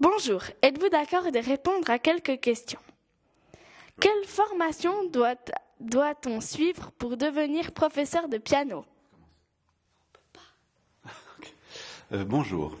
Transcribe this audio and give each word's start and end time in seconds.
Bonjour, 0.00 0.42
êtes-vous 0.62 0.90
d'accord 0.90 1.32
de 1.32 1.40
répondre 1.40 1.90
à 1.90 1.98
quelques 1.98 2.38
questions? 2.38 2.78
Quelle 4.00 4.24
formation 4.26 5.08
doit, 5.10 5.34
doit-on 5.80 6.40
suivre 6.40 6.92
pour 6.92 7.16
devenir 7.16 7.72
professeur 7.72 8.28
de 8.28 8.38
piano? 8.38 8.84
Euh, 12.12 12.24
bonjour. 12.24 12.74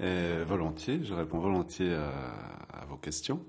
Euh, 0.00 0.44
volontiers, 0.48 1.04
je 1.04 1.12
réponds 1.12 1.38
volontiers 1.38 1.92
à, 1.92 2.86
vos 2.88 2.96
questions. 2.96 3.44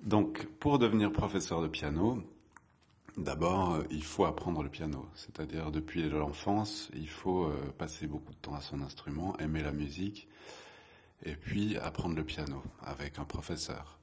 Donc, 0.00 0.46
pour 0.58 0.80
devenir 0.80 1.12
professeur 1.12 1.62
de 1.62 1.68
piano, 1.68 2.20
d'abord, 3.16 3.74
euh, 3.74 3.84
il 3.90 4.02
faut 4.02 4.24
apprendre 4.24 4.64
le 4.64 4.68
piano. 4.68 5.06
C'est-à-dire, 5.14 5.70
depuis 5.70 6.08
l'enfance, 6.08 6.90
il 6.94 7.08
faut 7.08 7.52
passer 7.78 8.08
beaucoup 8.08 8.32
de 8.32 8.38
temps 8.38 8.54
à 8.54 8.62
son 8.62 8.80
instrument, 8.80 9.38
aimer 9.38 9.62
la 9.62 9.70
musique, 9.70 10.26
et 11.24 11.34
puis 11.34 11.76
apprendre 11.78 12.16
le 12.16 12.24
piano 12.24 12.62
avec 12.82 13.18
un 13.18 13.24
professeur. 13.24 13.98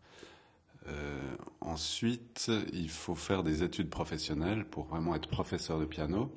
Euh, 0.87 1.35
ensuite, 1.59 2.51
il 2.73 2.89
faut 2.89 3.15
faire 3.15 3.43
des 3.43 3.63
études 3.63 3.89
professionnelles 3.89 4.65
pour 4.65 4.85
vraiment 4.85 5.15
être 5.15 5.29
professeur 5.29 5.79
de 5.79 5.85
piano. 5.85 6.35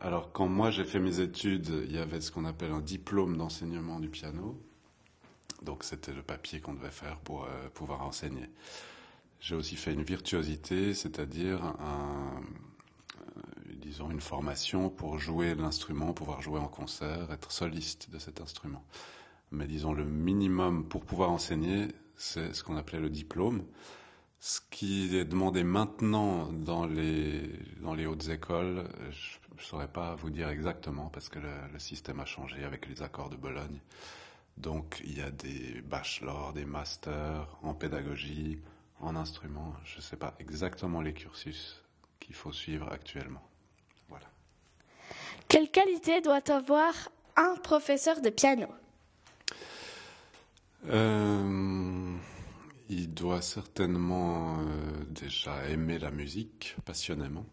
Alors, 0.00 0.32
quand 0.32 0.48
moi 0.48 0.70
j'ai 0.70 0.84
fait 0.84 0.98
mes 0.98 1.20
études, 1.20 1.70
il 1.84 1.92
y 1.92 1.98
avait 1.98 2.22
ce 2.22 2.30
qu'on 2.32 2.46
appelle 2.46 2.72
un 2.72 2.80
diplôme 2.80 3.36
d'enseignement 3.36 4.00
du 4.00 4.08
piano. 4.08 4.58
Donc, 5.62 5.84
c'était 5.84 6.14
le 6.14 6.22
papier 6.22 6.60
qu'on 6.60 6.72
devait 6.72 6.90
faire 6.90 7.18
pour 7.18 7.44
euh, 7.44 7.68
pouvoir 7.74 8.02
enseigner. 8.02 8.48
J'ai 9.40 9.54
aussi 9.54 9.76
fait 9.76 9.92
une 9.92 10.02
virtuosité, 10.02 10.94
c'est-à-dire 10.94 11.74
euh, 11.80 12.40
une 14.08 14.20
formation 14.20 14.88
pour 14.88 15.18
jouer 15.18 15.54
l'instrument, 15.54 16.14
pouvoir 16.14 16.40
jouer 16.40 16.60
en 16.60 16.68
concert, 16.68 17.30
être 17.32 17.52
soliste 17.52 18.10
de 18.10 18.18
cet 18.18 18.40
instrument. 18.40 18.82
Mais 19.52 19.66
disons 19.66 19.92
le 19.92 20.04
minimum 20.04 20.88
pour 20.88 21.04
pouvoir 21.04 21.30
enseigner, 21.30 21.88
c'est 22.16 22.54
ce 22.54 22.62
qu'on 22.62 22.76
appelait 22.76 23.00
le 23.00 23.10
diplôme. 23.10 23.64
Ce 24.38 24.60
qui 24.70 25.16
est 25.16 25.24
demandé 25.24 25.64
maintenant 25.64 26.50
dans 26.52 26.86
les, 26.86 27.42
dans 27.82 27.94
les 27.94 28.06
hautes 28.06 28.28
écoles, 28.28 28.84
je 29.10 29.38
ne 29.54 29.60
saurais 29.60 29.88
pas 29.88 30.14
vous 30.14 30.30
dire 30.30 30.48
exactement 30.48 31.10
parce 31.10 31.28
que 31.28 31.38
le, 31.38 31.50
le, 31.72 31.78
système 31.78 32.20
a 32.20 32.24
changé 32.24 32.64
avec 32.64 32.88
les 32.88 33.02
accords 33.02 33.28
de 33.28 33.36
Bologne. 33.36 33.80
Donc 34.56 35.02
il 35.04 35.18
y 35.18 35.22
a 35.22 35.30
des 35.30 35.82
bachelors, 35.82 36.52
des 36.52 36.64
masters 36.64 37.46
en 37.62 37.74
pédagogie, 37.74 38.60
en 39.00 39.16
instrument. 39.16 39.74
Je 39.84 39.96
ne 39.96 40.02
sais 40.02 40.16
pas 40.16 40.34
exactement 40.38 41.00
les 41.00 41.12
cursus 41.12 41.82
qu'il 42.20 42.34
faut 42.34 42.52
suivre 42.52 42.90
actuellement. 42.92 43.42
Voilà. 44.08 44.26
Quelle 45.48 45.70
qualité 45.70 46.20
doit 46.20 46.50
avoir 46.50 46.92
un 47.36 47.56
professeur 47.56 48.20
de 48.20 48.30
piano? 48.30 48.68
Euh, 50.88 52.16
il 52.88 53.12
doit 53.12 53.42
certainement 53.42 54.58
euh, 54.60 55.04
déjà 55.08 55.68
aimer 55.68 55.98
la 55.98 56.10
musique 56.10 56.76
passionnément. 56.84 57.46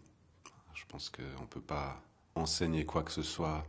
Je 0.73 0.83
pense 0.87 1.09
qu'on 1.09 1.41
ne 1.41 1.47
peut 1.47 1.61
pas 1.61 2.01
enseigner 2.35 2.85
quoi 2.85 3.03
que 3.03 3.11
ce 3.11 3.23
soit 3.23 3.65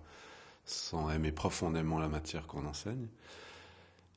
sans 0.64 1.10
aimer 1.10 1.32
profondément 1.32 1.98
la 1.98 2.08
matière 2.08 2.46
qu'on 2.46 2.66
enseigne. 2.66 3.08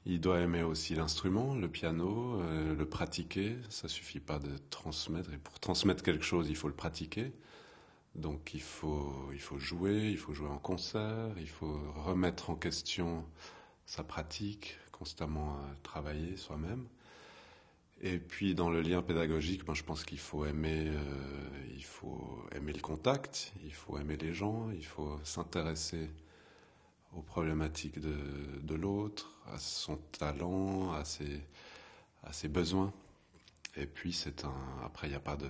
Il 0.06 0.20
doit 0.20 0.40
aimer 0.40 0.64
aussi 0.64 0.96
l'instrument, 0.96 1.56
le 1.56 1.70
piano, 1.70 2.42
euh, 2.42 2.76
le 2.76 2.86
pratiquer. 2.86 3.58
Ça 3.70 3.88
suffit 3.88 4.20
pas 4.20 4.40
de 4.40 4.58
transmettre. 4.70 5.32
Et 5.34 5.38
pour 5.38 5.60
transmettre 5.60 6.04
quelque 6.04 6.26
chose, 6.26 6.50
il 6.50 6.56
faut 6.56 6.68
le 6.68 6.74
pratiquer. 6.74 7.32
Donc 8.16 8.54
il 8.54 8.62
faut 8.62 9.32
jouer, 9.58 10.10
il 10.10 10.18
faut 10.18 10.34
jouer 10.34 10.50
en 10.50 10.58
concert, 10.58 11.30
il 11.38 11.48
faut 11.48 11.80
remettre 11.96 12.50
en 12.50 12.56
question 12.56 13.26
sa 13.86 14.04
pratique, 14.04 14.78
constamment 15.02 15.56
euh, 15.56 15.74
travailler 15.82 16.38
soi-même. 16.38 16.88
Et 18.02 18.20
puis 18.20 18.54
dans 18.54 18.70
le 18.70 18.82
lien 18.82 19.02
pédagogique, 19.02 19.66
ben, 19.66 19.74
je 19.74 19.84
pense 19.84 20.04
qu'il 20.04 20.20
faut 20.20 20.46
aimer, 20.46 20.90
euh, 20.90 21.74
il 21.76 21.84
faut 21.84 22.46
aimer 22.52 22.72
le 22.72 22.82
contact, 22.82 23.52
il 23.64 23.74
faut 23.74 23.98
aimer 23.98 24.16
les 24.18 24.36
gens, 24.36 24.70
il 24.70 24.86
faut 24.86 25.20
s'intéresser 25.24 26.12
aux 27.16 27.24
problématiques 27.24 28.00
de, 28.00 28.16
de 28.62 28.76
l'autre, 28.76 29.32
à 29.52 29.58
son 29.58 29.98
talent, 30.20 30.94
à 30.94 31.04
ses, 31.04 31.42
à 32.22 32.32
ses 32.32 32.48
besoins. 32.48 32.94
Et 33.78 33.88
puis 33.88 34.14
c'est 34.14 34.46
un, 34.46 34.62
après 34.86 35.08
il 35.08 35.12
n'y 35.12 35.16
a 35.16 35.20
pas 35.32 35.36
de, 35.36 35.50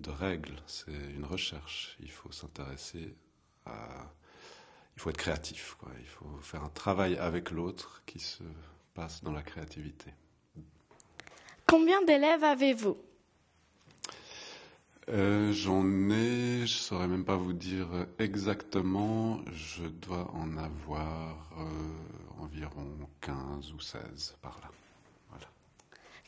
de 0.00 0.10
règles, 0.10 0.56
c'est 0.66 0.92
une 1.14 1.24
recherche. 1.24 1.96
Il 2.00 2.10
faut 2.10 2.30
s'intéresser 2.30 3.16
à, 3.64 4.12
il 4.96 5.02
faut 5.02 5.10
être 5.10 5.16
créatif, 5.18 5.76
quoi. 5.78 5.90
Il 6.00 6.06
faut 6.06 6.38
faire 6.42 6.64
un 6.64 6.70
travail 6.70 7.16
avec 7.18 7.50
l'autre 7.50 8.02
qui 8.06 8.18
se 8.18 8.42
passe 8.94 9.22
dans 9.22 9.32
la 9.32 9.42
créativité. 9.42 10.10
Combien 11.66 12.02
d'élèves 12.02 12.44
avez-vous? 12.44 12.96
Euh, 15.08 15.52
J'en 15.52 15.84
ai, 16.10 16.58
je 16.58 16.62
ne 16.62 16.66
saurais 16.66 17.08
même 17.08 17.24
pas 17.24 17.36
vous 17.36 17.52
dire 17.52 17.88
exactement, 18.18 19.40
je 19.52 19.84
dois 19.84 20.30
en 20.34 20.56
avoir 20.56 21.50
euh, 21.58 22.42
environ 22.42 22.86
15 23.20 23.72
ou 23.72 23.80
16 23.80 24.36
par 24.40 24.58
là. 24.62 24.70
Voilà. 25.30 25.46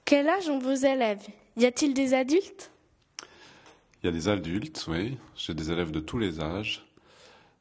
Quel 0.05 0.29
âge 0.29 0.49
ont 0.49 0.59
vos 0.59 0.75
élèves? 0.75 1.27
Y 1.57 1.67
a-t-il 1.67 1.95
des 1.95 2.15
adultes? 2.15 2.71
Il 4.03 4.07
y 4.07 4.09
a 4.09 4.13
des 4.13 4.29
adultes, 4.29 4.85
oui. 4.89 5.19
J'ai 5.35 5.55
des 5.55 5.73
élèves 5.73 5.91
de 5.91 6.01
tous 6.01 6.19
les 6.19 6.41
âges. 6.41 6.85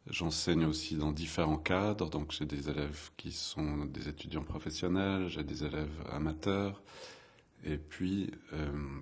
J'enseigne 0.10 0.64
aussi 0.66 0.96
dans 0.96 1.12
différents 1.12 1.58
cadres, 1.58 2.10
donc 2.10 2.32
j'ai 2.32 2.46
des 2.46 2.70
élèves 2.70 3.10
qui 3.18 3.34
sont 3.34 3.86
des 3.86 4.08
étudiants 4.08 4.44
professionnels, 4.44 5.28
j'ai 5.28 5.44
des 5.44 5.66
élèves 5.66 6.02
amateurs, 6.10 6.82
et 7.66 7.78
puis 7.78 8.32
euh, 8.54 9.00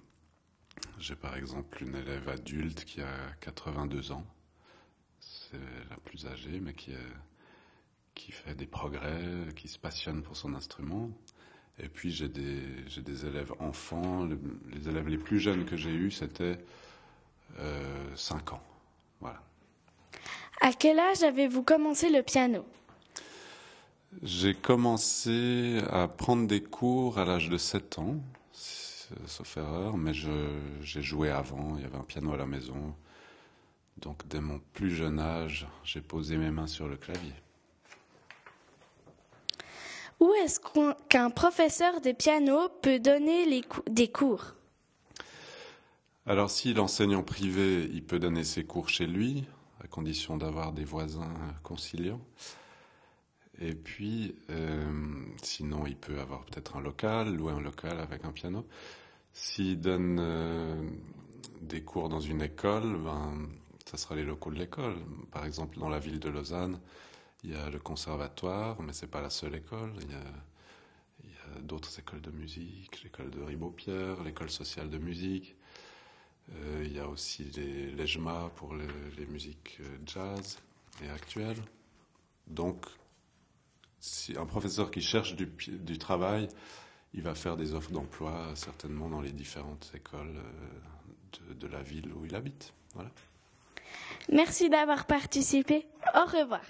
j'ai 0.97 1.15
par 1.15 1.35
exemple 1.35 1.83
une 1.83 1.93
élève 1.93 2.27
adulte 2.27 2.85
qui 2.85 3.01
a 3.01 3.31
82 3.41 4.13
ans, 4.13 4.25
c'est 5.19 5.59
la 5.91 5.97
plus 5.97 6.25
âgée, 6.25 6.59
mais 6.59 6.73
qui, 6.73 6.91
fait 8.31 8.55
des 8.55 8.65
progrès, 8.65 9.53
qui 9.55 9.67
se 9.67 9.77
passionne 9.77 10.23
pour 10.23 10.35
son 10.35 10.55
instrument. 10.55 11.11
Et 11.77 11.87
puis 11.87 12.09
j'ai 12.09 12.29
des, 12.29 13.25
élèves 13.25 13.53
enfants, 13.59 14.25
les, 14.25 14.89
élèves 14.89 15.07
les 15.07 15.17
plus 15.19 15.39
jeunes 15.39 15.65
que 15.65 15.77
j'ai 15.77 15.93
eus, 15.93 16.11
c'était 16.11 16.57
euh, 17.59 18.15
5 18.15 18.53
ans. 18.53 18.63
Voilà. 19.19 19.43
À 20.61 20.73
quel 20.73 20.99
âge 20.99 21.23
avez-vous 21.23 21.63
commencé 21.63 22.09
le 22.09 22.23
piano? 22.23 22.65
J'ai 24.23 24.53
commencé 24.53 25.81
à 25.91 26.07
prendre 26.07 26.47
des 26.47 26.63
cours 26.63 27.19
à 27.19 27.25
l'âge 27.25 27.49
de 27.49 27.57
7 27.57 27.99
ans, 27.99 28.15
sauf 29.27 29.57
erreur, 29.57 29.97
mais 29.97 30.13
j'ai 30.13 31.01
joué 31.01 31.29
avant, 31.29 31.75
il 31.75 31.83
y 31.83 31.85
avait 31.85 31.97
un 31.97 32.03
piano 32.03 32.33
à 32.33 32.37
la 32.37 32.45
maison. 32.45 32.95
Donc 33.97 34.25
dès 34.27 34.39
mon 34.39 34.59
plus 34.73 34.91
jeune 34.95 35.19
âge, 35.19 35.67
j'ai 35.83 36.01
posé 36.01 36.37
mes 36.37 36.51
mains 36.51 36.67
sur 36.67 36.87
le 36.87 36.95
clavier. 36.95 37.33
Où 40.21 40.33
est-ce 40.43 40.61
qu'un 41.09 41.29
professeur 41.29 41.99
de 41.99 42.13
piano 42.13 42.69
peut 42.81 42.99
donner 42.99 43.45
les 43.45 43.61
cou 43.61 43.81
des 43.89 44.07
cours? 44.07 44.55
Alors 46.25 46.49
s'il 46.49 46.79
enseigne 46.79 47.17
en 47.17 47.23
privé, 47.23 47.89
il 47.93 48.03
peut 48.03 48.17
donner 48.17 48.45
ses 48.45 48.63
cours 48.63 48.89
chez 48.89 49.05
lui, 49.07 49.45
à 49.85 49.87
condition 49.87 50.35
d'avoir 50.35 50.73
des 50.73 50.83
voisins 50.83 51.31
conciliants. 51.61 52.21
Et 53.59 53.75
puis, 53.75 54.35
euh, 54.49 55.23
sinon, 55.43 55.85
il 55.85 55.95
peut 55.95 56.19
avoir 56.19 56.43
peut-être 56.45 56.75
un 56.75 56.81
local, 56.81 57.35
louer 57.35 57.53
un 57.53 57.61
local 57.61 57.99
avec 57.99 58.25
un 58.25 58.31
piano. 58.31 58.65
S'il 59.31 59.79
donne 59.79 60.17
euh, 60.19 60.89
des 61.61 61.83
cours 61.83 62.09
dans 62.09 62.19
une 62.19 62.41
école, 62.41 62.97
ben, 62.97 63.47
ça 63.85 63.97
sera 63.97 64.15
les 64.15 64.23
locaux 64.23 64.49
de 64.49 64.57
l'école. 64.57 64.95
Par 65.31 65.45
exemple, 65.45 65.77
dans 65.77 65.89
la 65.89 65.99
ville 65.99 66.19
de 66.19 66.29
Lausanne, 66.29 66.79
il 67.43 67.51
y 67.51 67.55
a 67.55 67.69
le 67.69 67.77
conservatoire, 67.79 68.81
mais 68.81 68.91
c'est 68.91 69.11
pas 69.11 69.21
la 69.21 69.29
seule 69.29 69.53
école. 69.53 69.93
Il 70.01 70.11
y 70.11 70.15
a, 70.15 71.57
a 71.57 71.61
d'autres 71.61 71.99
écoles 71.99 72.21
de 72.21 72.31
musique, 72.31 73.03
l'école 73.03 73.29
de 73.29 73.41
Ribaud-Pierre, 73.43 74.23
l'école 74.23 74.49
sociale 74.49 74.89
de 74.89 74.97
musique. 74.97 75.55
Euh, 76.53 76.83
il 76.85 76.93
y 76.93 76.99
a 76.99 77.07
aussi 77.07 77.43
les, 77.55 77.91
les 77.91 78.07
JMA 78.07 78.51
pour 78.55 78.75
les, 78.75 79.25
musiques 79.25 79.79
jazz 80.05 80.59
et 81.03 81.09
actuelles. 81.09 81.61
Donc, 82.47 82.85
si 83.99 84.37
un 84.37 84.45
professeur 84.45 84.91
qui 84.91 85.01
cherche 85.01 85.35
du, 85.35 85.97
travail, 85.97 86.47
il 87.13 87.21
va 87.21 87.33
faire 87.33 87.57
des 87.57 87.73
offres 87.73 87.91
d'emploi 87.91 88.51
certainement 88.55 89.09
dans 89.09 89.21
les 89.21 89.31
différentes 89.31 89.91
écoles 89.95 90.39
de, 91.33 91.53
de 91.53 91.67
la 91.67 91.81
ville 91.81 92.13
où 92.13 92.25
il 92.25 92.35
habite. 92.35 92.73
Voilà. 92.93 93.09
Merci 94.31 94.69
d'avoir 94.69 95.05
participé. 95.05 95.87
Au 96.13 96.25
revoir. 96.25 96.61